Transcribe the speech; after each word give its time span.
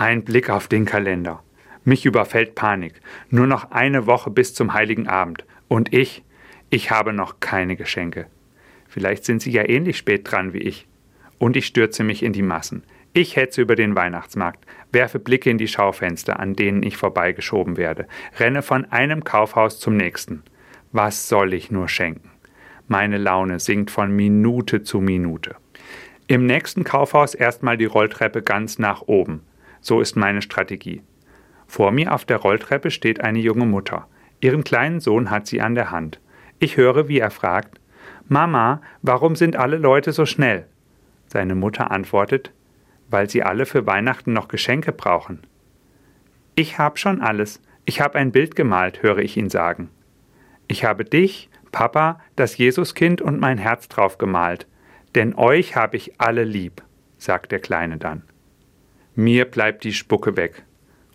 Ein 0.00 0.24
Blick 0.24 0.48
auf 0.48 0.66
den 0.66 0.86
Kalender. 0.86 1.42
Mich 1.84 2.06
überfällt 2.06 2.54
Panik. 2.54 3.02
Nur 3.28 3.46
noch 3.46 3.70
eine 3.70 4.06
Woche 4.06 4.30
bis 4.30 4.54
zum 4.54 4.72
heiligen 4.72 5.08
Abend. 5.08 5.44
Und 5.68 5.92
ich, 5.92 6.24
ich 6.70 6.90
habe 6.90 7.12
noch 7.12 7.38
keine 7.40 7.76
Geschenke. 7.76 8.24
Vielleicht 8.88 9.26
sind 9.26 9.42
Sie 9.42 9.50
ja 9.50 9.68
ähnlich 9.68 9.98
spät 9.98 10.22
dran 10.24 10.54
wie 10.54 10.60
ich. 10.60 10.88
Und 11.36 11.54
ich 11.54 11.66
stürze 11.66 12.02
mich 12.02 12.22
in 12.22 12.32
die 12.32 12.40
Massen. 12.40 12.82
Ich 13.12 13.36
hetze 13.36 13.60
über 13.60 13.76
den 13.76 13.94
Weihnachtsmarkt, 13.94 14.64
werfe 14.90 15.18
Blicke 15.18 15.50
in 15.50 15.58
die 15.58 15.68
Schaufenster, 15.68 16.40
an 16.40 16.54
denen 16.54 16.82
ich 16.82 16.96
vorbeigeschoben 16.96 17.76
werde, 17.76 18.08
renne 18.38 18.62
von 18.62 18.86
einem 18.86 19.22
Kaufhaus 19.22 19.80
zum 19.80 19.98
nächsten. 19.98 20.44
Was 20.92 21.28
soll 21.28 21.52
ich 21.52 21.70
nur 21.70 21.88
schenken? 21.88 22.30
Meine 22.88 23.18
Laune 23.18 23.60
sinkt 23.60 23.90
von 23.90 24.16
Minute 24.16 24.82
zu 24.82 25.02
Minute. 25.02 25.56
Im 26.26 26.46
nächsten 26.46 26.84
Kaufhaus 26.84 27.34
erstmal 27.34 27.76
die 27.76 27.84
Rolltreppe 27.84 28.40
ganz 28.40 28.78
nach 28.78 29.02
oben. 29.02 29.42
So 29.80 30.00
ist 30.00 30.16
meine 30.16 30.42
Strategie. 30.42 31.02
Vor 31.66 31.92
mir 31.92 32.12
auf 32.14 32.24
der 32.24 32.38
Rolltreppe 32.38 32.90
steht 32.90 33.20
eine 33.20 33.38
junge 33.38 33.66
Mutter. 33.66 34.08
Ihren 34.40 34.64
kleinen 34.64 35.00
Sohn 35.00 35.30
hat 35.30 35.46
sie 35.46 35.60
an 35.60 35.74
der 35.74 35.90
Hand. 35.90 36.20
Ich 36.58 36.76
höre, 36.76 37.08
wie 37.08 37.18
er 37.18 37.30
fragt: 37.30 37.80
Mama, 38.28 38.80
warum 39.02 39.36
sind 39.36 39.56
alle 39.56 39.76
Leute 39.76 40.12
so 40.12 40.26
schnell? 40.26 40.66
Seine 41.26 41.54
Mutter 41.54 41.90
antwortet: 41.90 42.52
weil 43.10 43.28
sie 43.28 43.42
alle 43.42 43.66
für 43.66 43.86
Weihnachten 43.86 44.32
noch 44.32 44.48
Geschenke 44.48 44.92
brauchen. 44.92 45.40
Ich 46.54 46.78
hab 46.78 46.98
schon 46.98 47.20
alles. 47.20 47.60
Ich 47.84 48.00
hab 48.00 48.14
ein 48.14 48.32
Bild 48.32 48.54
gemalt, 48.54 49.02
höre 49.02 49.18
ich 49.18 49.36
ihn 49.36 49.50
sagen. 49.50 49.90
Ich 50.68 50.84
habe 50.84 51.04
dich, 51.04 51.50
Papa, 51.72 52.20
das 52.36 52.56
Jesuskind 52.58 53.20
und 53.20 53.40
mein 53.40 53.58
Herz 53.58 53.88
drauf 53.88 54.18
gemalt, 54.18 54.66
denn 55.14 55.34
euch 55.34 55.74
habe 55.74 55.96
ich 55.96 56.20
alle 56.20 56.44
lieb, 56.44 56.82
sagt 57.18 57.50
der 57.50 57.58
Kleine 57.58 57.96
dann. 57.96 58.22
Mir 59.20 59.44
bleibt 59.44 59.84
die 59.84 59.92
Spucke 59.92 60.38
weg 60.38 60.62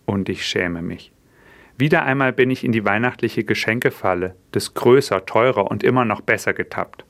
und 0.06 0.30
ich 0.30 0.46
schäme 0.46 0.84
mich. 0.84 1.12
Wieder 1.76 2.04
einmal 2.04 2.34
bin 2.34 2.52
ich 2.52 2.64
in 2.64 2.72
die 2.72 2.86
weihnachtliche 2.86 3.44
Geschenkefalle 3.44 4.36
des 4.54 4.76
größer, 4.76 5.26
teurer 5.26 5.72
und 5.72 5.84
immer 5.84 6.06
noch 6.06 6.22
besser 6.22 6.54
getappt. 6.54 7.04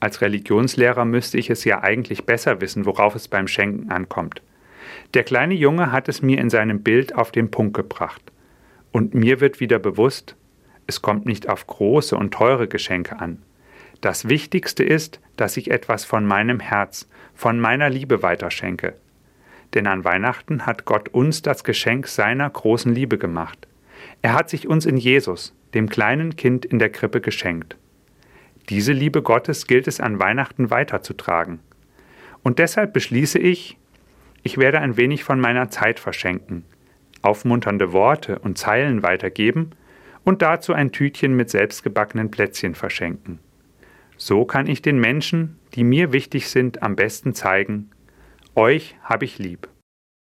Als 0.00 0.20
Religionslehrer 0.20 1.06
müsste 1.06 1.38
ich 1.38 1.48
es 1.48 1.64
ja 1.64 1.82
eigentlich 1.82 2.26
besser 2.26 2.60
wissen, 2.60 2.84
worauf 2.84 3.14
es 3.14 3.26
beim 3.26 3.48
Schenken 3.48 3.90
ankommt. 3.90 4.42
Der 5.14 5.24
kleine 5.24 5.54
Junge 5.54 5.92
hat 5.92 6.10
es 6.10 6.20
mir 6.20 6.38
in 6.38 6.50
seinem 6.50 6.82
Bild 6.82 7.14
auf 7.14 7.32
den 7.32 7.50
Punkt 7.50 7.72
gebracht. 7.72 8.20
Und 8.90 9.14
mir 9.14 9.40
wird 9.40 9.60
wieder 9.60 9.78
bewusst, 9.78 10.36
es 10.86 11.00
kommt 11.00 11.24
nicht 11.24 11.48
auf 11.48 11.66
große 11.66 12.14
und 12.18 12.34
teure 12.34 12.68
Geschenke 12.68 13.18
an. 13.18 13.40
Das 14.02 14.28
Wichtigste 14.28 14.84
ist, 14.84 15.22
dass 15.38 15.56
ich 15.56 15.70
etwas 15.70 16.04
von 16.04 16.26
meinem 16.26 16.60
Herz, 16.60 17.08
von 17.32 17.58
meiner 17.58 17.88
Liebe 17.88 18.22
weiterschenke. 18.22 18.92
Denn 19.74 19.86
an 19.86 20.04
Weihnachten 20.04 20.66
hat 20.66 20.84
Gott 20.84 21.08
uns 21.08 21.42
das 21.42 21.64
Geschenk 21.64 22.06
seiner 22.06 22.48
großen 22.48 22.94
Liebe 22.94 23.18
gemacht. 23.18 23.66
Er 24.20 24.34
hat 24.34 24.50
sich 24.50 24.68
uns 24.68 24.86
in 24.86 24.96
Jesus, 24.96 25.54
dem 25.74 25.88
kleinen 25.88 26.36
Kind 26.36 26.64
in 26.64 26.78
der 26.78 26.90
Krippe, 26.90 27.20
geschenkt. 27.20 27.76
Diese 28.68 28.92
Liebe 28.92 29.22
Gottes 29.22 29.66
gilt 29.66 29.88
es 29.88 30.00
an 30.00 30.20
Weihnachten 30.20 30.70
weiterzutragen. 30.70 31.60
Und 32.42 32.58
deshalb 32.58 32.92
beschließe 32.92 33.38
ich, 33.38 33.78
ich 34.42 34.58
werde 34.58 34.80
ein 34.80 34.96
wenig 34.96 35.24
von 35.24 35.40
meiner 35.40 35.70
Zeit 35.70 36.00
verschenken, 36.00 36.64
aufmunternde 37.22 37.92
Worte 37.92 38.38
und 38.40 38.58
Zeilen 38.58 39.02
weitergeben 39.02 39.70
und 40.24 40.42
dazu 40.42 40.72
ein 40.72 40.92
Tütchen 40.92 41.34
mit 41.34 41.50
selbstgebackenen 41.50 42.30
Plätzchen 42.30 42.74
verschenken. 42.74 43.38
So 44.16 44.44
kann 44.44 44.66
ich 44.66 44.82
den 44.82 45.00
Menschen, 45.00 45.58
die 45.74 45.84
mir 45.84 46.12
wichtig 46.12 46.48
sind, 46.48 46.82
am 46.82 46.96
besten 46.96 47.34
zeigen, 47.34 47.90
euch 48.54 48.96
habe 49.02 49.24
ich 49.24 49.38
lieb. 49.38 49.71